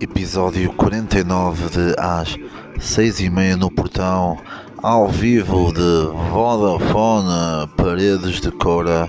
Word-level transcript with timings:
Episódio 0.00 0.72
49 0.72 1.70
de 1.70 1.94
às 1.98 2.36
6 2.80 3.20
e 3.20 3.30
meia 3.30 3.56
no 3.56 3.70
portão, 3.70 4.36
ao 4.82 5.08
vivo 5.08 5.72
de 5.72 6.06
Vodafone, 6.30 7.68
Paredes 7.76 8.40
de 8.40 8.50
Cora, 8.50 9.08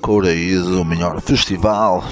Coraíso, 0.00 0.80
o 0.80 0.84
melhor 0.84 1.20
festival 1.20 2.02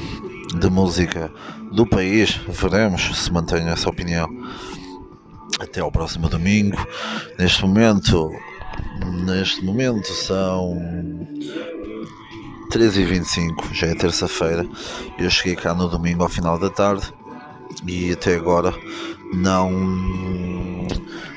de 0.58 0.68
música 0.68 1.32
do 1.72 1.86
país. 1.86 2.38
Veremos 2.46 3.18
se 3.18 3.32
mantém 3.32 3.66
essa 3.68 3.88
opinião. 3.88 4.28
Até 5.58 5.80
ao 5.80 5.90
próximo 5.90 6.28
domingo. 6.28 6.76
Neste 7.38 7.62
momento, 7.62 8.30
neste 9.24 9.64
momento 9.64 10.08
são 10.12 10.78
13h25, 12.74 13.72
já 13.72 13.86
é 13.86 13.94
terça-feira. 13.94 14.66
Eu 15.16 15.30
cheguei 15.30 15.54
cá 15.54 15.72
no 15.72 15.88
domingo 15.88 16.24
ao 16.24 16.28
final 16.28 16.58
da 16.58 16.68
tarde 16.68 17.14
e 17.86 18.10
até 18.10 18.34
agora 18.34 18.74
não 19.32 19.70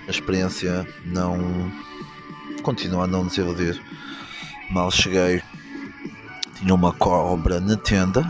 a 0.08 0.10
experiência 0.10 0.88
não 1.06 1.72
continua 2.64 3.04
a 3.04 3.08
não 3.08 3.28
desiludir. 3.28 3.80
Mal 4.72 4.90
cheguei, 4.90 5.44
tinha 6.56 6.74
uma 6.74 6.92
cobra 6.92 7.60
na 7.60 7.78
tenda, 7.78 8.28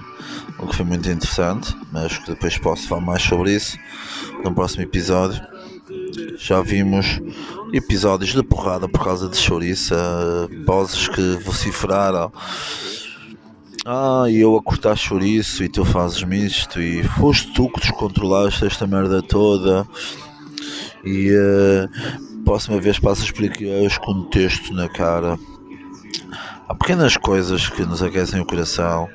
o 0.60 0.68
que 0.68 0.76
foi 0.76 0.86
muito 0.86 1.10
interessante, 1.10 1.74
mas 1.94 2.18
que 2.18 2.32
depois 2.32 2.58
posso 2.58 2.90
falar 2.90 3.02
mais 3.02 3.22
sobre 3.22 3.56
isso 3.56 3.78
no 4.44 4.54
próximo 4.54 4.84
episódio. 4.84 5.42
Já 6.38 6.62
vimos 6.62 7.22
episódios 7.72 8.34
de 8.34 8.44
porrada 8.44 8.90
por 8.90 9.02
causa 9.02 9.30
de 9.30 9.38
chouriça, 9.38 9.96
vozes 10.66 11.08
que 11.08 11.40
vociferaram 11.46 12.34
ah, 13.88 14.26
e 14.30 14.42
eu 14.42 14.56
a 14.58 14.62
cortar 14.62 14.98
chouriço 14.98 15.64
e 15.64 15.70
tu 15.70 15.86
fazes-me 15.86 16.46
isto 16.46 16.82
e 16.82 17.02
foste 17.04 17.54
tu 17.54 17.70
que 17.70 17.80
descontrolaste 17.80 18.66
esta 18.66 18.86
merda 18.86 19.22
toda 19.22 19.88
e 21.06 21.32
uh, 21.32 22.44
próxima 22.44 22.82
vez 22.82 23.00
passas 23.00 23.32
por 23.32 23.46
aqui 23.46 23.66
hoje 23.66 23.98
com 24.02 24.24
texto 24.24 24.74
na 24.74 24.90
cara. 24.90 25.40
Há 26.68 26.76
pequenas 26.76 27.16
coisas 27.16 27.70
que 27.70 27.86
nos 27.86 28.04
aquecem 28.04 28.42
o 28.42 28.46
coração. 28.46 29.08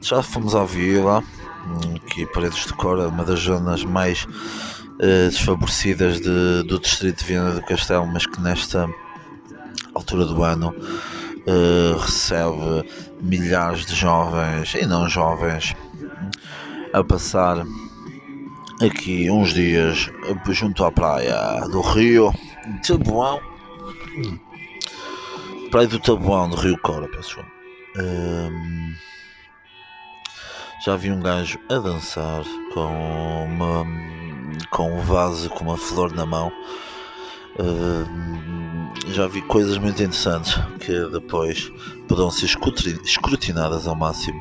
Já 0.00 0.22
fomos 0.22 0.54
à 0.54 0.64
vila, 0.64 1.24
que 2.06 2.26
Paredes 2.26 2.66
de 2.66 2.72
Cora 2.74 3.08
uma 3.08 3.24
das 3.24 3.40
zonas 3.40 3.82
mais 3.82 4.24
uh, 4.24 5.28
desfavorecidas 5.28 6.20
de, 6.20 6.62
do 6.62 6.78
distrito 6.78 7.18
de 7.18 7.24
Viana 7.24 7.54
do 7.54 7.62
Castelo, 7.62 8.06
mas 8.06 8.24
que 8.24 8.40
nesta 8.40 8.88
altura 9.92 10.24
do 10.26 10.44
ano 10.44 10.72
uh, 11.46 11.98
recebe 11.98 12.88
milhares 13.20 13.86
de 13.86 13.94
jovens 13.94 14.74
e 14.74 14.86
não 14.86 15.08
jovens 15.08 15.74
a 16.92 17.04
passar 17.04 17.64
aqui 18.80 19.30
uns 19.30 19.52
dias 19.52 20.10
junto 20.48 20.84
à 20.84 20.90
praia 20.90 21.60
do 21.68 21.80
Rio 21.80 22.32
Tabuão. 22.86 23.40
Praia 25.70 25.86
do 25.86 26.00
Tabuão 26.00 26.48
do 26.48 26.56
Rio 26.56 26.78
Cora, 26.78 27.06
pessoal. 27.08 27.46
Um, 27.96 28.94
já 30.84 30.96
vi 30.96 31.10
um 31.10 31.20
gajo 31.20 31.58
a 31.68 31.78
dançar 31.78 32.42
com 32.72 33.44
uma 33.44 33.84
com 34.70 34.96
um 34.96 35.00
vaso 35.00 35.50
com 35.50 35.64
uma 35.64 35.76
flor 35.76 36.12
na 36.12 36.24
mão. 36.24 36.52
Um, 37.58 38.69
já 39.08 39.26
vi 39.26 39.42
coisas 39.42 39.78
muito 39.78 40.02
interessantes 40.02 40.58
que 40.80 40.92
depois 41.10 41.70
poderão 42.08 42.30
ser 42.30 42.46
escrutinadas 43.04 43.86
ao 43.86 43.94
máximo 43.94 44.40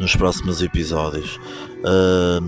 nos 0.00 0.16
próximos 0.16 0.62
episódios. 0.62 1.38
Uh, 1.84 2.40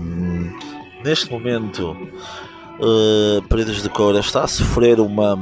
neste 1.03 1.31
momento, 1.31 1.91
uh, 1.91 3.41
Paredes 3.47 3.83
de 3.83 3.89
Cora 3.89 4.19
está 4.19 4.43
a 4.43 4.47
sofrer 4.47 4.99
uma, 4.99 5.35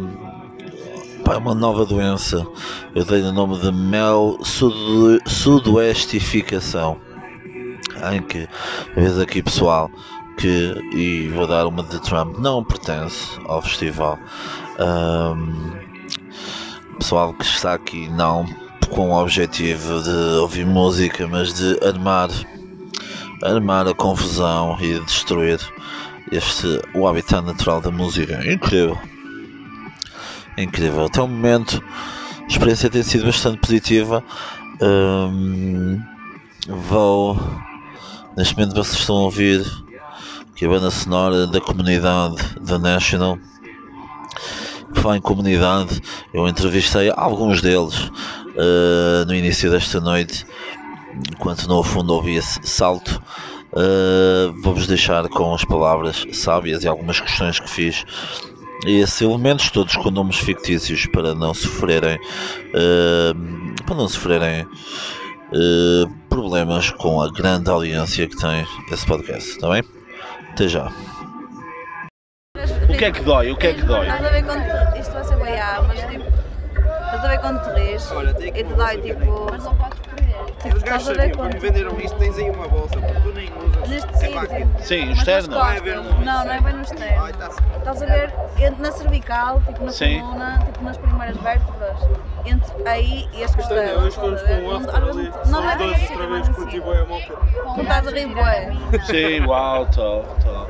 uma 1.37 1.55
nova 1.55 1.85
doença. 1.85 2.45
Eu 2.93 3.05
dei 3.05 3.21
o 3.21 3.31
nome 3.31 3.57
de 3.59 3.71
mel 3.71 4.37
sudoestificação. 5.25 6.99
Em 8.11 8.21
que, 8.21 8.47
vezes 8.95 9.19
aqui 9.19 9.43
pessoal, 9.43 9.89
que, 10.41 10.73
e 10.91 11.27
vou 11.29 11.45
dar 11.45 11.67
uma 11.67 11.83
de 11.83 11.99
Trump, 12.01 12.39
não 12.39 12.63
pertence 12.63 13.39
ao 13.45 13.61
festival. 13.61 14.17
Um, 14.79 15.71
pessoal 16.97 17.31
que 17.33 17.45
está 17.45 17.75
aqui 17.75 18.09
não 18.09 18.45
com 18.89 19.11
o 19.11 19.21
objetivo 19.21 20.01
de 20.01 20.39
ouvir 20.39 20.65
música, 20.65 21.27
mas 21.27 21.53
de 21.53 21.79
armar, 21.85 22.29
armar 23.43 23.87
a 23.87 23.93
confusão 23.93 24.75
e 24.81 24.99
destruir 25.01 25.59
este 26.31 26.81
o 26.95 27.07
habitat 27.07 27.45
natural 27.45 27.79
da 27.79 27.91
música. 27.91 28.41
Incrível. 28.51 28.97
Incrível. 30.57 31.05
Até 31.05 31.21
o 31.21 31.27
momento 31.27 31.83
a 32.41 32.47
experiência 32.47 32.89
tem 32.89 33.03
sido 33.03 33.25
bastante 33.25 33.59
positiva. 33.59 34.23
Um, 34.81 36.01
vou 36.67 37.39
neste 38.35 38.57
momento 38.57 38.73
vocês 38.73 38.99
estão 38.99 39.17
a 39.17 39.21
ouvir 39.21 39.63
que 40.61 40.65
é 40.65 40.67
a 40.67 40.71
banda 40.71 40.91
sonora 40.91 41.47
da 41.47 41.59
comunidade 41.59 42.35
da 42.61 42.77
National 42.77 43.35
falar 44.93 45.17
em 45.17 45.21
comunidade, 45.21 45.99
eu 46.31 46.47
entrevistei 46.47 47.11
alguns 47.15 47.63
deles 47.63 47.99
uh, 48.03 49.25
no 49.25 49.33
início 49.33 49.71
desta 49.71 49.99
noite, 49.99 50.45
enquanto 51.31 51.67
no 51.67 51.81
fundo 51.81 52.13
ouvia-se 52.13 52.59
salto. 52.61 53.19
Uh, 53.71 54.53
Vou-vos 54.61 54.85
deixar 54.85 55.27
com 55.29 55.51
as 55.51 55.65
palavras 55.65 56.27
sábias 56.31 56.83
e 56.83 56.87
algumas 56.87 57.19
questões 57.19 57.59
que 57.59 57.67
fiz 57.67 58.05
e 58.85 58.99
esses 58.99 59.19
elementos 59.19 59.71
todos 59.71 59.95
com 59.95 60.11
nomes 60.11 60.37
fictícios 60.37 61.07
para 61.07 61.33
não 61.33 61.55
sofrerem 61.55 62.17
uh, 62.17 63.83
para 63.83 63.95
não 63.95 64.07
sofrerem 64.07 64.61
uh, 64.61 66.07
problemas 66.29 66.91
com 66.91 67.19
a 67.19 67.31
grande 67.31 67.67
audiência 67.67 68.27
que 68.27 68.37
tem 68.37 68.63
esse 68.91 69.07
podcast, 69.07 69.49
está 69.49 69.67
bem? 69.67 70.00
Até 70.51 70.67
já. 70.67 70.91
O 72.89 72.97
que 72.97 73.05
é 73.05 73.11
que 73.11 73.21
dói? 73.21 73.51
O 73.51 73.57
que 73.57 73.67
é 73.67 73.73
que 73.73 73.81
dói? 73.83 74.05
Estás 74.05 74.25
a 74.25 74.29
ver 74.29 74.43
quando. 74.43 74.97
Isto 74.99 75.13
vai 75.13 75.23
ser 75.23 75.37
boiar, 75.37 75.87
mas 75.87 75.99
tipo. 76.01 76.25
Estás 77.05 77.25
a 77.25 77.27
ver 77.29 77.39
quando 77.39 77.63
te 77.63 77.69
rires 77.79 78.11
e 78.39 78.51
te 78.51 78.63
dói 78.63 78.97
tipo. 79.01 80.00
Não. 80.63 80.71
Tipo, 80.71 80.77
Os 80.77 80.83
gajos 80.83 81.07
sabiam, 81.07 81.31
quando 81.31 81.59
venderam 81.59 81.99
isto, 81.99 82.17
tens 82.17 82.37
aí 82.37 82.49
uma 82.49 82.67
bolsa, 82.67 82.99
porque 82.99 83.19
tu 83.21 83.33
nem 83.33 83.49
usas. 83.57 83.89
Neste 83.89 84.09
É 84.13 84.17
sítio. 84.17 84.69
Sim, 84.79 85.09
o 85.09 85.11
externo. 85.13 85.55
nas 85.57 85.79
costas. 85.79 86.05
Não, 86.25 86.45
não 86.45 86.51
é 86.51 86.61
bem 86.61 86.73
no 86.73 86.81
externo. 86.81 87.23
Ai, 87.23 87.33
tá-se. 87.33 87.59
Estás 87.77 88.01
a 88.01 88.05
ver 88.05 88.33
entre 88.59 88.81
na 88.81 88.91
cervical, 88.91 89.61
tipo 89.65 89.85
na 89.85 89.91
Sim. 89.91 90.19
coluna, 90.21 90.59
tipo 90.65 90.83
nas 90.85 90.97
primeiras 90.97 91.37
vértebras. 91.37 91.97
Entre 92.45 92.87
aí 92.87 93.27
e 93.33 93.43
as 93.43 93.55
costelas. 93.55 94.17
um 94.17 94.21
Não-. 94.21 94.79
Não, 94.79 95.61
não 95.61 95.69
é 95.69 95.77
bem 95.77 95.93
assim, 95.95 96.13
outra 96.13 96.23
é 96.23 96.27
vez, 96.27 96.29
mais 96.29 96.49
curti 96.55 96.77
assim. 96.77 96.85
bué 96.85 96.99
a 97.01 97.05
moca. 97.05 97.33
Não 97.65 97.81
estás 97.81 98.07
a 98.07 98.11
rir 98.11 98.27
bué. 98.27 98.71
Sim, 99.05 99.45
uau, 99.45 99.85
tô, 99.87 100.21
tô. 100.43 100.67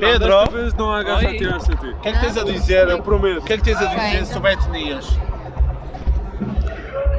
Pedro, 0.00 0.28
Desta 0.28 0.50
vez 0.50 0.74
não 0.74 0.92
há 0.92 1.02
gajo 1.02 1.26
a 1.26 1.30
Oi. 1.30 1.36
tirar-se 1.38 1.72
a 1.72 1.76
ti. 1.76 1.86
o 1.86 1.96
que 2.00 2.08
é 2.08 2.12
que 2.12 2.20
tens 2.20 2.36
a 2.36 2.44
dizer? 2.44 2.88
Eu 2.88 3.02
prometo. 3.02 3.38
O 3.38 3.42
que 3.42 3.52
é 3.52 3.56
que 3.56 3.62
tens 3.62 3.76
a 3.80 3.86
dizer 3.86 4.16
Ok. 4.16 4.24
sobre 4.26 4.52
etnias? 4.52 5.18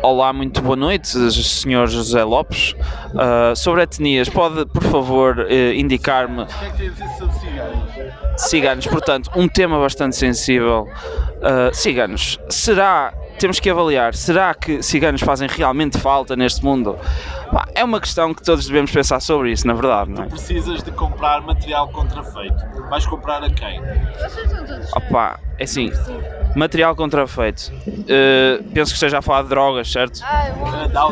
Olá, 0.07 0.31
muito 0.31 0.61
boa 0.61 0.75
noite, 0.75 1.07
Sr. 1.07 1.87
José 1.87 2.23
Lopes. 2.23 2.75
Ah, 3.17 3.53
sobre 3.55 3.81
etnias, 3.81 4.29
pode, 4.29 4.63
por 4.67 4.83
favor, 4.83 5.47
eh, 5.49 5.73
indicar-me 5.73 6.43
O 6.43 6.45
que 6.45 6.65
é 6.65 6.69
que 6.69 6.77
tens 6.77 6.89
a 6.89 7.05
dizer 7.05 7.17
sobre 7.17 7.33
ciganos? 7.39 7.89
ciganos? 8.37 8.85
Portanto, 8.85 9.31
um 9.35 9.47
tema 9.47 9.79
bastante 9.79 10.15
sensível. 10.15 10.87
Ah, 11.41 11.71
ciganos, 11.73 12.39
será, 12.49 13.15
temos 13.39 13.59
que 13.59 13.67
avaliar, 13.67 14.13
será 14.13 14.53
que 14.53 14.83
ciganos 14.83 15.21
fazem 15.21 15.47
realmente 15.47 15.97
falta 15.97 16.35
neste 16.35 16.63
mundo? 16.63 16.95
É 17.73 17.83
uma 17.83 17.99
questão 17.99 18.31
que 18.31 18.43
todos 18.43 18.67
devemos 18.67 18.91
pensar 18.91 19.19
sobre 19.19 19.51
isso, 19.53 19.65
na 19.65 19.73
verdade, 19.73 20.11
não 20.11 20.25
é? 20.25 20.27
Precisas 20.27 20.83
de 20.83 20.91
comprar 20.91 21.41
material 21.41 21.87
contrafeito. 21.89 22.63
Vais 22.91 23.07
comprar 23.07 23.43
a 23.43 23.49
quem? 23.49 23.81
Opá, 24.95 25.39
é 25.57 25.63
assim, 25.63 25.91
material 26.55 26.95
contrafeito. 26.95 27.71
Ah, 28.09 28.63
penso 28.73 28.91
que 28.91 28.95
esteja 28.95 29.19
a 29.19 29.21
falar 29.21 29.43
de 29.43 29.49
drogas, 29.49 29.91
certo? 29.91 30.21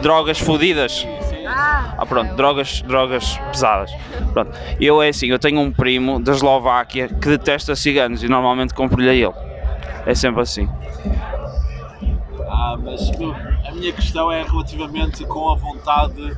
Drogas 0.01 0.39
fodidas. 0.39 1.05
Ah, 1.45 2.05
pronto, 2.07 2.33
drogas, 2.35 2.81
drogas 2.81 3.37
pesadas. 3.51 3.91
Pronto. 4.31 4.51
Eu 4.79 5.01
é 5.01 5.09
assim, 5.09 5.27
eu 5.27 5.37
tenho 5.37 5.59
um 5.59 5.71
primo 5.71 6.19
da 6.19 6.31
Eslováquia 6.31 7.07
que 7.07 7.29
detesta 7.29 7.75
ciganos 7.75 8.23
e 8.23 8.27
normalmente 8.27 8.73
compro-lhe 8.73 9.09
a 9.09 9.13
ele. 9.13 9.33
É 10.05 10.15
sempre 10.15 10.41
assim. 10.41 10.67
Ah, 12.49 12.77
mas 12.81 13.11
a 13.67 13.71
minha 13.71 13.91
questão 13.93 14.31
é 14.31 14.43
relativamente 14.43 15.25
com 15.25 15.51
a 15.51 15.55
vontade 15.55 16.35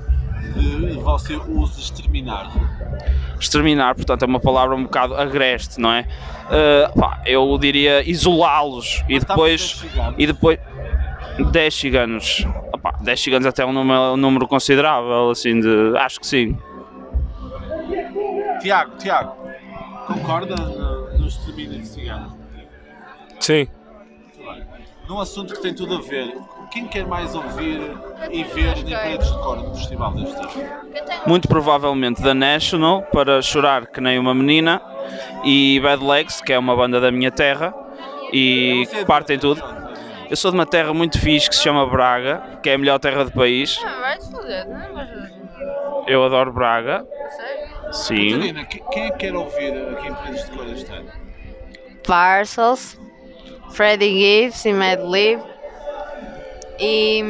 de 0.56 0.92
você 1.02 1.36
os 1.36 1.78
exterminar. 1.78 2.52
Exterminar, 3.40 3.96
portanto, 3.96 4.24
é 4.24 4.26
uma 4.26 4.40
palavra 4.40 4.76
um 4.76 4.84
bocado 4.84 5.16
agreste, 5.16 5.80
não 5.80 5.92
é? 5.92 6.06
Ah, 6.50 6.92
pá, 6.98 7.22
eu 7.26 7.58
diria 7.58 8.08
isolá-los 8.10 9.04
e 9.10 9.14
Mas 9.16 9.24
depois. 9.24 9.86
E 10.18 10.28
depois. 10.28 10.60
10 11.52 11.74
ciganos. 11.74 12.48
Opa, 12.72 12.98
10 13.02 13.20
ciganos 13.20 13.46
até 13.46 13.62
é 13.62 13.66
um 13.66 13.74
número, 13.74 14.14
um 14.14 14.18
número 14.18 14.48
considerável, 14.48 15.32
assim, 15.32 15.60
de. 15.60 15.98
Acho 15.98 16.20
que 16.20 16.28
sim. 16.28 16.58
Tiago, 18.62 18.96
Tiago, 18.98 19.36
concorda 20.08 20.56
no, 20.56 21.20
no 21.20 21.28
extermínio 21.28 21.80
de 21.80 21.88
ciganos? 21.88 22.34
Sim. 23.40 23.68
Num 25.08 25.20
assunto 25.20 25.54
que 25.54 25.62
tem 25.62 25.74
tudo 25.74 25.96
a 25.98 26.02
ver, 26.02 26.36
quem 26.72 26.88
quer 26.88 27.06
mais 27.06 27.36
ouvir 27.36 27.92
e 28.32 28.44
ver 28.44 28.78
em 28.78 28.90
paredes 28.92 29.32
de 29.32 29.38
cor 29.40 29.58
no 29.58 29.76
festival 29.76 30.12
deste 30.14 30.36
ano? 30.36 30.52
Muito 31.28 31.48
provavelmente 31.48 32.22
da 32.24 32.34
National, 32.34 33.04
para 33.04 33.42
chorar 33.42 33.86
que 33.86 34.02
nem 34.02 34.18
uma 34.18 34.34
menina, 34.34 34.82
e 35.44 35.80
Bad 35.82 36.04
Legs, 36.04 36.42
que 36.42 36.52
é 36.52 36.58
uma 36.60 36.76
banda 36.76 37.00
da 37.00 37.12
minha 37.12 37.30
terra, 37.32 37.74
e 38.34 38.84
Você 38.88 38.96
é 38.96 39.00
de- 39.00 39.06
partem 39.06 39.38
tudo. 39.38 39.64
Eu 40.28 40.36
sou 40.36 40.50
de 40.50 40.58
uma 40.58 40.66
terra 40.66 40.92
muito 40.92 41.20
fixe 41.20 41.48
que 41.48 41.56
se 41.56 41.62
chama 41.62 41.86
Braga, 41.86 42.42
que 42.64 42.70
é 42.70 42.74
a 42.74 42.78
melhor 42.78 42.98
terra 42.98 43.24
do 43.26 43.32
país. 43.32 43.80
Ah, 43.86 44.00
vai-te 44.02 44.32
foder, 44.32 44.68
não 44.68 45.00
é? 45.02 45.36
Eu 46.08 46.24
adoro 46.24 46.52
Braga. 46.52 47.06
Sério? 47.30 47.94
Sim. 47.94 48.32
Catarina, 48.32 48.66
que- 48.66 48.80
quem 48.92 49.06
é 49.06 49.12
que 49.12 49.18
quer 49.18 49.36
ouvir 49.36 49.72
aqui 49.92 50.08
em 50.08 50.14
paredes 50.16 50.46
de 50.46 50.52
cor 50.52 50.66
este 50.68 50.92
ano? 50.92 51.10
Parcels, 52.06 53.00
Freddie 53.72 54.20
Gibbs 54.20 54.66
e 54.66 54.74
Mad 54.74 55.00
Lib. 55.02 55.42
E. 56.80 57.24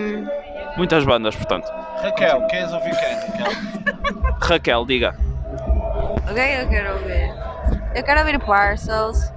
Muitas 0.78 1.04
bandas, 1.06 1.36
portanto. 1.36 1.68
Raquel, 2.02 2.46
queres 2.48 2.72
ouvir 2.72 2.96
quem, 2.96 3.16
Raquel? 3.16 4.32
Raquel, 4.42 4.86
diga. 4.86 5.16
O 6.30 6.34
que 6.34 6.40
é 6.40 6.58
que 6.58 6.64
eu 6.64 6.70
quero 6.70 6.94
ouvir? 6.94 7.34
Eu 7.96 8.04
quero 8.04 8.20
ouvir 8.20 8.40
Parcels, 8.40 9.32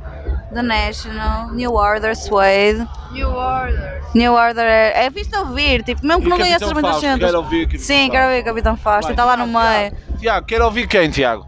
The 0.53 0.63
National, 0.63 1.53
New 1.53 1.73
Order, 1.75 2.17
Suede. 2.17 2.87
New 3.13 3.31
Order. 3.31 4.03
New 4.15 4.33
Order 4.35 4.65
é, 4.65 5.05
é 5.07 5.11
de 5.11 5.37
ouvir, 5.37 5.83
tipo, 5.85 6.05
mesmo 6.05 6.23
que 6.23 6.27
E 6.27 6.31
não 6.31 6.39
Capitão 6.39 6.59
conheças 6.59 6.73
muitas 6.73 7.01
gente. 7.01 7.21
quero 7.21 7.39
ouvir 7.39 7.67
Capitão 7.67 7.85
Sim, 7.85 8.11
quero 8.11 8.27
ouvir 8.29 8.43
Capitão 8.43 8.77
Fausto, 8.77 9.11
está 9.11 9.25
lá 9.25 9.37
no 9.37 9.47
meio. 9.47 9.93
Tiago, 10.19 10.47
quero 10.47 10.65
ouvir 10.65 10.89
quem, 10.89 11.11
Tiago? 11.11 11.47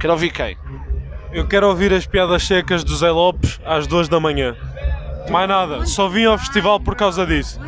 Quero 0.00 0.12
ouvir 0.14 0.30
quem? 0.32 0.56
Eu 1.34 1.46
quero 1.46 1.68
ouvir 1.68 1.92
as 1.92 2.06
piadas 2.06 2.44
secas 2.44 2.84
do 2.84 2.94
Zé 2.96 3.10
Lopes 3.10 3.60
às 3.64 3.86
duas 3.86 4.08
da 4.08 4.20
manhã. 4.20 4.54
Mais 5.30 5.48
nada, 5.48 5.84
só 5.86 6.08
vim 6.08 6.24
ao 6.26 6.38
festival 6.38 6.78
por 6.78 6.94
causa 6.94 7.26
disso. 7.26 7.58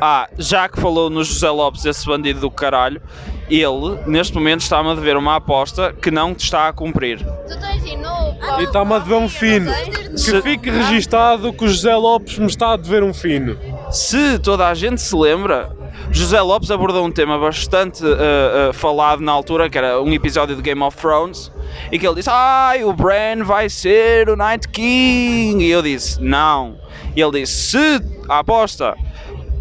Ah, 0.00 0.28
já 0.36 0.68
que 0.68 0.80
falou 0.80 1.08
no 1.08 1.22
José 1.22 1.48
Lopes, 1.48 1.84
esse 1.84 2.04
bandido 2.04 2.40
do 2.40 2.50
caralho, 2.50 3.00
ele, 3.48 4.00
neste 4.06 4.34
momento, 4.34 4.60
está-me 4.62 4.90
a 4.90 4.94
dever 4.94 5.16
uma 5.16 5.36
aposta 5.36 5.92
que 5.92 6.10
não 6.10 6.34
te 6.34 6.44
está 6.44 6.66
a 6.68 6.72
cumprir. 6.72 7.18
Tu 7.24 7.60
tens 7.60 7.84
de 7.84 7.96
novo, 7.96 8.36
E 8.60 8.64
está-me 8.64 8.94
a 8.94 8.98
dever 8.98 9.14
um 9.18 9.28
fino. 9.28 9.70
Se- 10.16 10.32
Que 10.32 10.42
fique 10.42 10.70
registado 10.70 11.52
que 11.52 11.64
o 11.64 11.68
José 11.68 11.94
Lopes 11.94 12.36
me 12.38 12.46
está 12.46 12.72
a 12.72 12.76
dever 12.76 13.04
um 13.04 13.14
fino. 13.14 13.56
Se 13.92 14.38
toda 14.40 14.66
a 14.66 14.74
gente 14.74 15.00
se 15.00 15.14
lembra, 15.14 15.70
José 16.12 16.42
Lopes 16.42 16.70
abordou 16.70 17.06
um 17.06 17.10
tema 17.10 17.38
bastante 17.38 18.04
uh, 18.04 18.70
uh, 18.70 18.72
falado 18.74 19.20
na 19.22 19.32
altura, 19.32 19.70
que 19.70 19.78
era 19.78 19.98
um 20.00 20.12
episódio 20.12 20.54
de 20.54 20.60
Game 20.60 20.82
of 20.82 20.94
Thrones, 20.96 21.50
e 21.90 21.98
que 21.98 22.06
ele 22.06 22.16
disse: 22.16 22.28
Ai, 22.30 22.84
o 22.84 22.92
Bran 22.92 23.42
vai 23.42 23.70
ser 23.70 24.28
o 24.28 24.36
Night 24.36 24.68
King. 24.68 25.64
E 25.64 25.70
eu 25.70 25.80
disse: 25.80 26.22
Não. 26.22 26.78
E 27.16 27.20
ele 27.22 27.40
disse: 27.40 27.70
Se 27.70 28.02
a 28.28 28.40
aposta. 28.40 28.94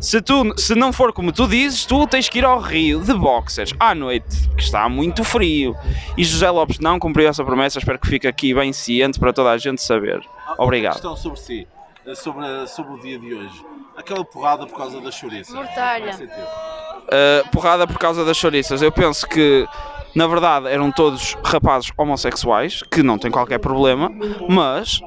Se, 0.01 0.19
tu, 0.19 0.51
se 0.57 0.73
não 0.73 0.91
for 0.91 1.13
como 1.13 1.31
tu 1.31 1.47
dizes, 1.47 1.85
tu 1.85 2.07
tens 2.07 2.27
que 2.27 2.39
ir 2.39 2.45
ao 2.45 2.59
Rio 2.59 3.01
de 3.01 3.13
boxers 3.13 3.71
à 3.79 3.93
noite, 3.93 4.49
que 4.57 4.63
está 4.63 4.89
muito 4.89 5.23
frio. 5.23 5.75
E 6.17 6.23
José 6.23 6.49
Lopes 6.49 6.79
não 6.79 6.97
cumpriu 6.99 7.29
essa 7.29 7.45
promessa. 7.45 7.77
Espero 7.77 7.99
que 7.99 8.07
fique 8.07 8.27
aqui 8.27 8.51
bem 8.51 8.73
ciente 8.73 9.19
para 9.19 9.31
toda 9.31 9.51
a 9.51 9.57
gente 9.59 9.81
saber. 9.81 10.19
Obrigado. 10.57 10.93
Questão 10.93 11.15
sobre 11.15 11.39
si, 11.39 11.67
eh, 12.05 12.15
sobre, 12.15 12.67
sobre 12.67 12.93
o 12.93 12.99
dia 12.99 13.19
de 13.19 13.31
hoje. 13.31 13.70
Aquela 13.95 14.23
porrada 14.25 14.65
por 14.65 14.77
causa 14.77 14.99
da 15.01 15.11
chouriça. 15.11 15.53
Mortalha. 15.53 16.15
Uh, 16.15 17.49
porrada 17.51 17.85
por 17.85 17.97
causa 17.97 18.23
das 18.23 18.37
chouriças. 18.37 18.81
Eu 18.81 18.91
penso 18.91 19.27
que, 19.27 19.67
na 20.15 20.27
verdade, 20.27 20.67
eram 20.67 20.91
todos 20.91 21.35
rapazes 21.43 21.91
homossexuais, 21.97 22.81
que 22.83 23.03
não 23.03 23.17
têm 23.17 23.29
qualquer 23.29 23.59
problema, 23.59 24.09
mas 24.49 25.01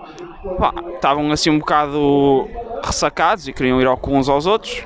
pá, 0.59 0.73
estavam 0.95 1.31
assim 1.33 1.51
um 1.51 1.59
bocado 1.59 2.49
ressacados 2.85 3.49
e 3.49 3.53
queriam 3.53 3.81
ir 3.81 3.87
ao 3.87 3.97
cu 3.97 4.13
uns 4.13 4.29
aos 4.29 4.45
outros. 4.47 4.83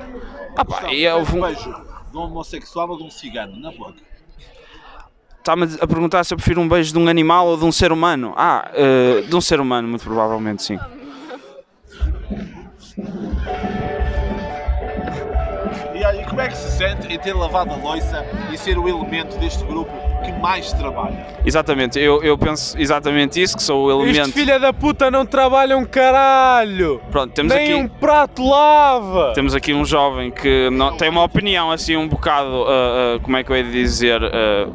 Ah, 0.55 0.63
pá, 0.63 0.91
e 0.93 1.07
houve 1.09 1.35
um 1.35 1.39
um- 1.39 1.41
beijo 1.47 1.75
de 2.11 2.17
um 2.17 2.21
homossexual 2.21 2.89
ou 2.89 2.97
de 2.97 3.03
um 3.03 3.09
cigano 3.11 3.59
na 3.59 3.71
boca. 3.71 3.95
Está-me 5.37 5.65
a 5.81 5.87
perguntar 5.87 6.23
se 6.23 6.33
eu 6.33 6.37
prefiro 6.37 6.61
um 6.61 6.67
beijo 6.67 6.91
de 6.93 6.99
um 6.99 7.07
animal 7.07 7.47
ou 7.47 7.57
de 7.57 7.65
um 7.65 7.71
ser 7.71 7.91
humano. 7.91 8.33
Ah, 8.37 8.71
uh, 8.73 9.21
de 9.27 9.35
um 9.35 9.41
ser 9.41 9.59
humano, 9.59 9.87
muito 9.87 10.03
provavelmente 10.03 10.63
sim. 10.63 10.79
Como 16.39 16.47
é 16.47 16.53
que 16.53 16.57
se 16.57 16.71
sente 16.71 17.13
em 17.13 17.19
ter 17.19 17.33
lavado 17.33 17.73
a 17.73 17.75
loiça 17.75 18.25
e 18.49 18.57
ser 18.57 18.77
o 18.77 18.87
elemento 18.87 19.37
deste 19.39 19.61
grupo 19.65 19.91
que 20.23 20.31
mais 20.33 20.71
trabalha? 20.73 21.27
Exatamente, 21.45 21.99
eu, 21.99 22.21
eu 22.23 22.37
penso 22.37 22.77
exatamente 22.79 23.41
isso, 23.41 23.55
que 23.57 23.63
sou 23.63 23.85
o 23.85 24.03
Este 24.03 24.17
elemento. 24.17 24.33
filha 24.33 24.59
da 24.59 24.71
puta 24.73 25.09
não 25.09 25.25
trabalha 25.25 25.77
um 25.77 25.85
caralho! 25.85 27.01
Pronto, 27.11 27.33
temos 27.33 27.53
Nem 27.53 27.63
aqui. 27.63 27.73
um 27.75 27.87
prato 27.87 28.47
lava! 28.47 29.33
Temos 29.33 29.55
aqui 29.55 29.73
um 29.73 29.85
jovem 29.85 30.31
que 30.31 30.69
não- 30.71 30.95
tem 30.97 31.09
uma 31.09 31.23
opinião 31.23 31.71
assim 31.71 31.95
um 31.95 32.07
bocado, 32.07 32.65
ah, 32.67 33.15
ah, 33.15 33.19
como 33.21 33.37
é 33.37 33.43
que 33.43 33.51
eu 33.51 33.55
ia 33.57 33.63
dizer, 33.63 34.21
ah, 34.23 34.67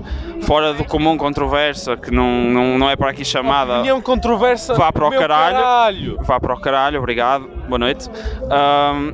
fora 0.42 0.72
do 0.74 0.84
comum, 0.84 1.16
controversa, 1.16 1.96
que 1.96 2.10
não, 2.10 2.28
não, 2.28 2.78
não 2.78 2.90
é 2.90 2.96
para 2.96 3.10
aqui 3.10 3.24
chamada. 3.24 3.74
Opinião 3.74 4.00
controversa. 4.00 4.74
Vá 4.74 4.92
para 4.92 5.06
o 5.06 5.10
meu 5.10 5.20
caralho. 5.20 5.56
caralho. 5.56 6.18
Vá 6.22 6.40
para 6.40 6.54
o 6.54 6.60
caralho, 6.60 6.98
obrigado, 6.98 7.46
boa 7.68 7.78
noite. 7.78 8.08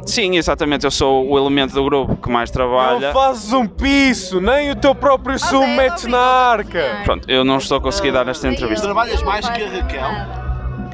Sim, 0.06 0.37
exatamente, 0.37 0.85
eu 0.85 0.91
sou 0.91 1.29
o 1.29 1.38
elemento 1.38 1.75
do 1.75 1.85
grupo 1.85 2.17
que 2.17 2.31
mais 2.31 2.50
trabalha. 2.50 3.09
Não 3.09 3.12
fazes 3.15 3.53
um 3.53 3.67
piso, 3.67 4.41
nem 4.41 4.71
o 4.71 4.76
teu 4.76 4.94
próprio 4.94 5.38
sumo 5.38 5.67
metes 5.69 6.05
na 6.06 6.20
Pronto, 7.05 7.29
eu 7.31 7.45
não 7.45 7.59
estou 7.59 7.79
a 7.79 7.81
conseguir 7.81 8.13
dar 8.13 8.27
esta 8.29 8.49
entrevista. 8.49 8.87
Trabalhas 8.87 9.23
mais 9.23 9.49
que 9.49 9.63
a 9.63 9.69
Raquel? 9.69 10.11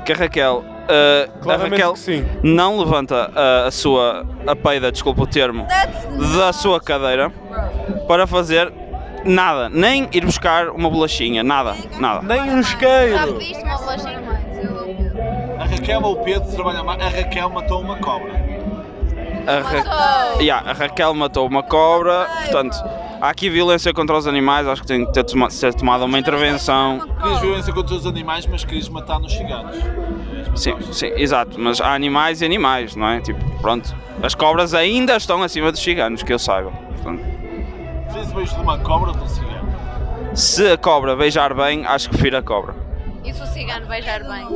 Que 0.04 0.12
a 0.12 0.16
Raquel, 0.16 0.64
ah, 0.88 1.52
a 1.52 1.56
Raquel 1.56 1.92
que 1.94 1.98
sim. 1.98 2.24
não 2.42 2.78
levanta 2.78 3.30
a, 3.34 3.66
a 3.66 3.70
sua, 3.70 4.24
a 4.46 4.54
peida, 4.54 4.92
desculpa 4.92 5.22
o 5.22 5.26
termo, 5.26 5.66
da 6.36 6.52
sua 6.52 6.80
cadeira 6.80 7.30
para 8.06 8.26
fazer 8.26 8.72
nada, 9.24 9.68
nem 9.68 10.08
ir 10.12 10.24
buscar 10.24 10.68
uma 10.68 10.88
bolachinha, 10.88 11.42
nada, 11.42 11.74
nada. 11.98 12.22
Nem 12.22 12.40
um 12.42 12.62
Já 12.62 12.70
isqueiro. 12.70 13.32
pediste 13.34 13.62
uma 13.64 13.76
bolachinha? 13.78 14.16
A 15.58 15.64
Raquel 15.64 16.02
ou 16.02 16.12
o 16.12 16.16
Pedro 16.24 16.48
trabalham 16.52 16.84
mais. 16.84 17.02
A 17.02 17.08
Raquel 17.08 17.50
matou 17.50 17.80
uma 17.80 17.96
cobra. 17.96 18.32
A, 19.46 19.60
Ra- 19.60 20.40
Yeah, 20.40 20.70
a 20.70 20.72
Raquel 20.72 21.14
matou 21.14 21.46
uma 21.48 21.62
cobra, 21.64 22.26
portanto, 22.42 22.76
há 23.20 23.28
aqui 23.30 23.48
violência 23.50 23.92
contra 23.92 24.16
os 24.16 24.26
animais, 24.26 24.66
acho 24.66 24.82
que 24.82 24.88
tem 24.88 25.04
que 25.06 25.12
ter 25.12 25.24
toma- 25.24 25.50
ser 25.50 25.74
tomada 25.74 26.04
uma 26.04 26.18
intervenção. 26.18 27.00
Querias 27.20 27.40
violência 27.40 27.72
contra 27.72 27.94
os 27.94 28.06
animais, 28.06 28.46
mas 28.46 28.64
querias 28.64 28.88
matar 28.88 29.18
nos 29.18 29.32
ciganos. 29.32 29.76
Sim, 30.54 30.74
sim, 30.92 31.12
exato, 31.16 31.58
mas 31.60 31.80
há 31.80 31.92
animais 31.94 32.40
e 32.40 32.44
animais, 32.44 32.96
não 32.96 33.08
é? 33.08 33.20
Tipo, 33.20 33.44
pronto, 33.60 33.94
as 34.22 34.34
cobras 34.34 34.72
ainda 34.74 35.16
estão 35.16 35.42
acima 35.42 35.70
dos 35.70 35.80
ciganos, 35.82 36.22
que 36.22 36.32
eu 36.32 36.38
saiba. 36.38 36.70
Portanto, 36.70 37.22
Fez 38.12 38.30
o 38.30 38.34
beijo 38.34 38.54
de 38.54 38.60
uma 38.62 38.78
cobra 38.78 39.10
ou 39.10 39.16
de 39.16 39.22
um 39.22 39.28
cigano? 39.28 39.66
se 40.34 40.70
a 40.70 40.76
cobra 40.78 41.14
beijar 41.16 41.52
bem, 41.54 41.84
acho 41.86 42.08
que 42.08 42.16
prefiro 42.16 42.36
a 42.38 42.42
cobra. 42.42 42.74
E 43.24 43.32
se 43.34 43.42
o 43.42 43.46
cigano 43.46 43.86
beijar 43.86 44.22
bem? 44.22 44.46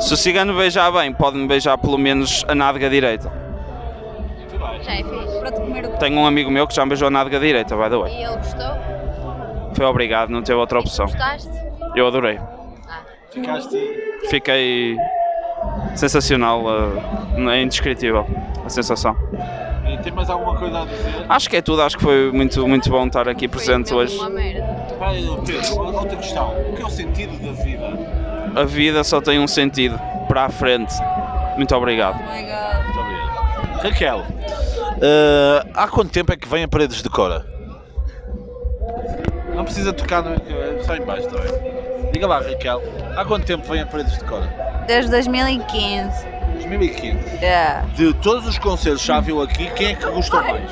Se 0.00 0.14
o 0.14 0.16
cigano 0.16 0.54
beijar 0.56 0.90
bem, 0.90 1.12
pode-me 1.12 1.46
beijar 1.46 1.76
pelo 1.78 1.98
menos 1.98 2.44
a 2.48 2.54
nádega 2.54 2.88
direita. 2.88 3.30
Já 4.82 4.92
é 4.92 5.02
fixe. 5.02 5.38
Para 5.38 5.52
te 5.52 5.60
comer 5.60 5.86
o 5.86 5.88
Tenho 5.98 6.18
um 6.18 6.26
amigo 6.26 6.50
meu 6.50 6.66
que 6.66 6.74
já 6.74 6.84
me 6.84 6.90
beijou 6.90 7.08
a 7.08 7.10
nádega 7.10 7.40
direita, 7.40 7.76
by 7.76 7.90
the 7.90 7.96
way. 7.96 8.12
E 8.12 8.24
ele 8.24 8.36
gostou? 8.36 8.70
Foi 9.74 9.84
obrigado, 9.84 10.30
não 10.30 10.42
teve 10.42 10.58
outra 10.58 10.80
opção. 10.80 11.06
gostaste? 11.06 11.50
Eu 11.94 12.06
adorei. 12.06 12.38
Ficaste. 13.30 13.78
Fiquei 14.30 14.96
sensacional, 15.94 16.62
uh, 16.64 17.50
é 17.50 17.62
indescritível 17.62 18.26
a 18.64 18.68
sensação. 18.68 19.16
E 19.88 19.96
tem 19.98 20.12
mais 20.12 20.28
alguma 20.28 20.56
coisa 20.56 20.82
a 20.82 20.84
dizer? 20.84 21.26
Acho 21.28 21.50
que 21.50 21.56
é 21.56 21.62
tudo, 21.62 21.82
acho 21.82 21.96
que 21.96 22.02
foi 22.02 22.32
muito, 22.32 22.66
muito 22.66 22.90
bom 22.90 23.06
estar 23.06 23.28
aqui 23.28 23.46
presente 23.46 23.90
Foi 23.90 23.98
hoje. 23.98 24.16
Uma 24.16 24.30
merda. 24.30 24.86
Espera 24.90 25.10
aí, 25.10 25.28
Pedro, 25.46 25.80
outra 25.80 26.16
questão. 26.16 26.54
O 26.58 26.74
que 26.74 26.82
é 26.82 26.86
o 26.86 26.90
sentido 26.90 27.38
da 27.38 27.52
vida? 27.62 28.60
A 28.60 28.64
vida 28.64 29.04
só 29.04 29.20
tem 29.20 29.38
um 29.38 29.46
sentido, 29.46 30.00
para 30.26 30.46
a 30.46 30.48
frente. 30.48 30.94
Muito 31.56 31.74
obrigado. 31.74 32.18
Oh 32.18 32.32
my 32.32 32.42
god. 32.42 32.84
Muito 32.84 33.00
obrigado. 33.00 33.82
Raquel, 33.82 34.26
eh, 35.00 35.66
há 35.74 35.88
quanto 35.88 36.10
tempo 36.10 36.32
é 36.32 36.36
que 36.36 36.48
vem 36.48 36.64
a 36.64 36.68
Paredes 36.68 37.02
de 37.02 37.08
Cora? 37.08 37.44
Não 39.54 39.64
precisa 39.64 39.92
tocar 39.92 40.22
no. 40.22 40.34
é 40.34 40.82
Só 40.84 40.94
em 40.96 41.04
baixo, 41.04 41.26
está 41.26 41.40
bem? 41.40 42.10
Diga 42.12 42.26
lá, 42.26 42.40
Raquel, 42.40 42.82
há 43.16 43.24
quanto 43.24 43.44
tempo 43.46 43.66
vem 43.70 43.80
a 43.82 43.86
Paredes 43.86 44.18
de 44.18 44.24
Cora? 44.24 44.84
Desde 44.86 45.10
2015. 45.10 46.26
2015. 46.54 47.36
Yeah. 47.42 47.86
De 47.94 48.12
todos 48.14 48.46
os 48.46 48.58
conselhos 48.58 49.00
que 49.00 49.06
já 49.06 49.20
viu 49.20 49.42
aqui, 49.42 49.70
quem 49.70 49.88
é 49.88 49.94
que 49.94 50.06
gostou 50.10 50.42
mais? 50.42 50.70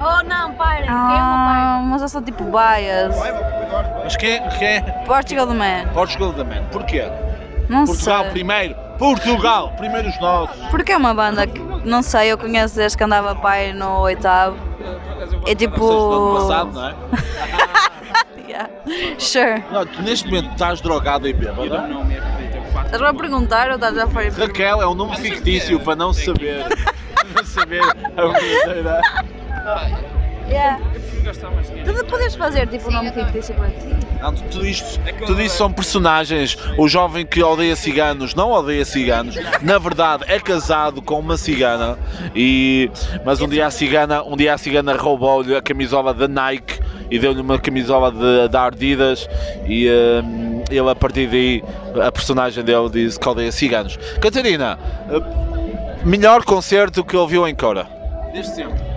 Oh 0.00 0.22
não, 0.26 0.54
para. 0.54 0.86
Ah, 0.88 1.82
mas 1.84 2.00
eu 2.00 2.08
sou 2.08 2.22
tipo 2.22 2.44
bias. 2.44 3.14
Mas 4.02 4.16
quem, 4.16 4.40
quem 4.58 4.68
é? 4.68 4.80
Portugal 5.06 5.46
the 5.46 5.54
Man. 5.54 5.92
Portugal 5.92 6.32
da 6.32 6.42
Man. 6.42 6.64
Porquê? 6.72 7.04
Não 7.68 7.84
Portugal 7.84 8.22
sei. 8.22 8.30
primeiro. 8.30 8.74
Portugal, 8.98 9.72
primeiro 9.76 10.08
os 10.08 10.18
nossos. 10.20 10.56
Porque 10.68 10.92
é 10.92 10.96
uma 10.96 11.12
banda 11.14 11.46
que 11.46 11.60
não 11.84 12.02
sei, 12.02 12.32
eu 12.32 12.38
conheço 12.38 12.76
desde 12.76 12.96
que 12.96 13.04
andava 13.04 13.34
pai 13.34 13.72
no 13.72 14.00
oitavo. 14.00 14.56
É 15.46 15.54
tipo. 15.54 16.34
Passado, 16.34 16.72
não 16.72 16.88
é? 16.88 16.94
Yeah. 18.50 18.68
Sure. 19.16 19.62
Não, 19.70 19.86
tu 19.86 20.02
neste 20.02 20.26
momento 20.26 20.50
estás 20.50 20.80
drogado 20.80 21.28
e 21.28 21.32
bêbada. 21.32 21.88
Estás-me 22.84 23.06
a 23.06 23.14
perguntar 23.14 23.68
ou 23.68 23.76
estás 23.76 23.96
a 23.96 24.08
fazer? 24.08 24.42
Raquel 24.42 24.82
é 24.82 24.88
um 24.88 24.94
nome 24.94 25.16
fictício 25.18 25.78
para 25.78 25.94
não 25.94 26.12
saber. 26.12 26.64
não 27.32 27.44
saber 27.46 27.80
a 27.84 28.26
verdadeira. 28.26 29.00
Yeah. 30.50 30.80
Tu 31.84 32.04
podes 32.06 32.34
fazer 32.34 32.66
tipo 32.66 32.88
um 32.88 32.92
nome 32.92 33.12
fictício 33.12 33.54
para 33.54 33.70
ti? 33.70 33.86
Não, 34.20 34.34
tudo 34.34 34.66
isto, 34.66 35.00
tudo 35.24 35.40
isto 35.40 35.56
são 35.56 35.72
personagens. 35.72 36.58
O 36.76 36.88
jovem 36.88 37.24
que 37.24 37.42
odeia 37.42 37.76
ciganos 37.76 38.34
não 38.34 38.50
odeia 38.50 38.84
ciganos. 38.84 39.36
Na 39.62 39.78
verdade 39.78 40.24
é 40.26 40.40
casado 40.40 41.00
com 41.00 41.20
uma 41.20 41.36
cigana. 41.36 41.96
E, 42.34 42.90
mas 43.24 43.40
um 43.40 43.48
dia 43.48 43.66
a 43.66 43.70
cigana, 43.70 44.22
um 44.24 44.36
dia 44.36 44.54
a 44.54 44.58
cigana 44.58 44.96
roubou-lhe 44.96 45.54
a 45.54 45.62
camisola 45.62 46.12
da 46.12 46.26
Nike 46.26 46.80
e 47.10 47.18
deu-lhe 47.18 47.40
uma 47.40 47.58
camisola 47.58 48.10
de, 48.10 48.48
da 48.48 48.62
Ardidas 48.62 49.28
e 49.66 49.88
hum, 49.88 50.62
ele 50.70 50.88
a 50.88 50.94
partir 50.94 51.28
daí 51.28 51.62
a 52.04 52.10
personagem 52.10 52.64
dele 52.64 52.88
diz 52.90 53.16
que 53.16 53.28
odeia 53.28 53.52
ciganos. 53.52 53.98
Catarina, 54.20 54.78
eh, 55.10 56.04
melhor 56.04 56.44
concerto 56.44 57.04
que 57.04 57.16
ouviu 57.16 57.46
em 57.46 57.54
Cora? 57.54 57.86
Desde 58.32 58.54
sempre. 58.54 58.89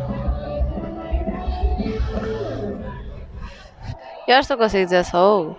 Eu 4.34 4.40
acho 4.40 4.48
que 4.48 4.54
eu 4.54 4.58
consigo 4.58 4.86
dizer 4.86 5.06
só 5.06 5.42
ou. 5.42 5.58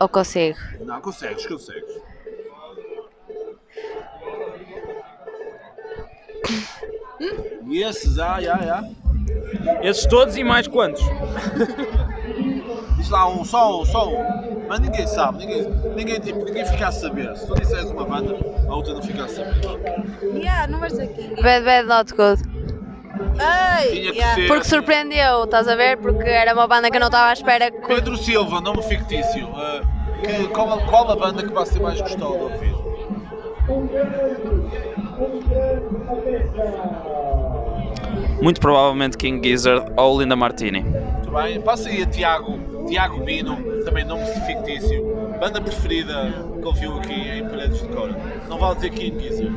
Ou 0.00 0.08
consigo? 0.08 0.58
Não, 0.80 0.98
consegues, 1.02 1.46
consegues. 1.46 2.00
E 7.66 7.82
esses, 7.82 8.18
ah, 8.18 8.40
já, 8.40 8.56
já. 8.56 8.82
Esses 9.82 10.06
todos 10.06 10.38
e 10.38 10.42
mais 10.42 10.66
quantos? 10.66 11.02
Diz 12.96 13.10
lá 13.10 13.28
um, 13.28 13.44
só 13.44 13.82
um, 13.82 13.84
só 13.84 14.08
um. 14.08 14.66
Mas 14.66 14.80
ninguém 14.80 15.06
sabe, 15.06 15.44
ninguém, 15.44 15.68
ninguém, 15.94 16.20
tipo, 16.20 16.42
ninguém 16.46 16.64
fica 16.64 16.88
a 16.88 16.92
saber. 16.92 17.36
Se 17.36 17.46
tu 17.46 17.54
disseres 17.56 17.90
uma 17.90 18.06
banda, 18.06 18.34
a 18.66 18.74
outra 18.74 18.94
não 18.94 19.02
fica 19.02 19.24
a 19.24 19.28
saber. 19.28 19.60
Yeah, 20.22 20.66
não 20.66 20.80
vais 20.80 20.94
dizer 20.94 21.08
quem. 21.08 21.34
Bad 21.42 21.64
Bad 21.66 21.88
Not 21.88 22.14
Good. 22.14 22.53
Ei! 23.38 24.10
Yeah. 24.14 24.34
ser 24.34 24.46
Porque 24.48 24.64
surpreendeu, 24.64 25.44
estás 25.44 25.66
a 25.68 25.74
ver? 25.74 25.96
Porque 25.98 26.28
era 26.28 26.52
uma 26.54 26.66
banda 26.66 26.90
que 26.90 26.96
eu 26.96 27.00
não 27.00 27.08
estava 27.08 27.30
à 27.30 27.32
espera 27.32 27.70
que. 27.70 27.86
Pedro 27.86 28.16
Silva, 28.16 28.60
nome 28.60 28.82
fictício. 28.82 29.48
ah, 29.54 29.80
que, 30.22 30.48
qual, 30.48 30.72
a- 30.72 30.82
qual 30.86 31.10
a 31.10 31.16
banda 31.16 31.42
que 31.42 31.52
você 31.52 31.78
mais 31.80 32.00
gostou 32.00 32.36
de 32.36 32.42
ouvir? 32.44 32.74
Muito 38.42 38.60
provavelmente 38.60 39.16
King 39.16 39.46
Gizzard 39.46 39.90
ou 39.96 40.20
Linda 40.20 40.36
Martini. 40.36 40.80
Muito 40.82 41.30
bem. 41.30 41.60
Passa 41.60 41.88
aí 41.88 42.02
a 42.02 42.06
Tiago, 42.06 42.58
Tiago 42.86 43.20
Bino, 43.24 43.56
também 43.84 44.04
nome 44.04 44.24
fictício. 44.46 45.14
Banda 45.40 45.60
preferida 45.60 46.32
que 46.60 46.66
ouviu 46.66 46.96
aqui 46.98 47.12
em 47.14 47.44
Paredes 47.48 47.80
de 47.82 47.88
Cora. 47.88 48.14
Não 48.48 48.58
vale 48.58 48.76
dizer 48.76 48.90
King 48.90 49.18
Gizzard. 49.20 49.54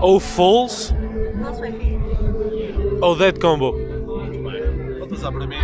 Ou 0.00 0.18
Falls 0.18 0.94
ou 3.02 3.16
Dead 3.16 3.38
Combo. 3.38 3.72
Muito 3.72 4.38
bem. 4.38 4.62
Para 5.20 5.46
mim. 5.46 5.56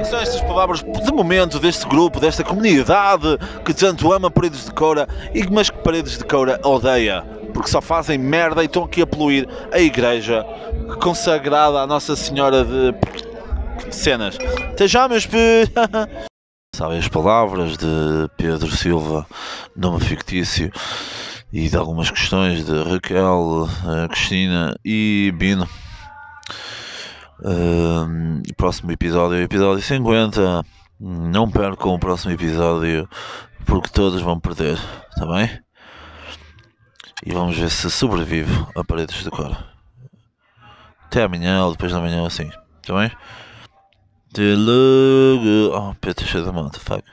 E 0.00 0.04
são 0.04 0.18
estas 0.18 0.40
palavras 0.40 0.82
de 0.82 1.12
momento 1.12 1.60
deste 1.60 1.86
grupo, 1.86 2.18
desta 2.18 2.42
comunidade 2.42 3.38
que 3.64 3.72
tanto 3.72 4.12
ama 4.12 4.30
Paredes 4.30 4.64
de 4.64 4.72
Cora 4.72 5.06
e 5.32 5.48
mas 5.48 5.70
que 5.70 5.78
Paredes 5.78 6.18
de 6.18 6.24
Cora 6.24 6.58
odeia. 6.64 7.22
Porque 7.54 7.70
só 7.70 7.80
fazem 7.80 8.18
merda 8.18 8.62
e 8.62 8.66
estão 8.66 8.84
aqui 8.84 9.02
a 9.02 9.06
poluir 9.06 9.48
a 9.72 9.78
igreja 9.78 10.44
consagrada 11.00 11.80
à 11.80 11.86
Nossa 11.86 12.16
Senhora 12.16 12.64
de 12.64 12.94
cenas. 13.94 14.36
Até 14.72 14.88
já, 14.88 15.08
meus 15.08 15.26
p... 15.26 15.36
Sabem 16.74 16.98
as 16.98 17.08
palavras 17.08 17.76
de 17.76 17.86
Pedro 18.36 18.70
Silva, 18.70 19.26
nome 19.74 20.00
fictício, 20.00 20.70
e 21.52 21.68
de 21.68 21.76
algumas 21.76 22.10
questões 22.10 22.64
de 22.64 22.82
Raquel, 22.84 23.68
eh, 23.86 24.08
Cristina 24.08 24.76
e 24.84 25.32
Bino. 25.36 25.68
Ahm, 27.44 28.42
próximo 28.56 28.90
episódio 28.90 29.40
episódio 29.40 29.82
50. 29.82 30.64
Não 31.00 31.48
percam 31.48 31.94
o 31.94 31.98
próximo 31.98 32.32
episódio 32.32 33.08
porque 33.64 33.88
todos 33.90 34.20
vão 34.20 34.40
perder, 34.40 34.78
está 35.10 35.26
bem? 35.26 35.48
E 37.24 37.32
vamos 37.32 37.56
ver 37.56 37.70
se 37.70 37.90
sobrevivo 37.90 38.70
a 38.74 38.82
paredes 38.82 39.22
de 39.22 39.30
cor. 39.30 39.56
Até 41.06 41.22
amanhã 41.22 41.64
ou 41.64 41.72
depois 41.72 41.92
da 41.92 42.00
manhã 42.00 42.26
assim, 42.26 42.50
está 42.82 42.94
bem? 42.94 43.10
Até 44.30 44.54
logo. 44.56 45.76
Oh, 45.76 45.94
Pedro 46.00 46.26
cheio 46.26 46.44
da 46.44 46.52
mão, 46.52 46.70
fuck. 46.72 47.04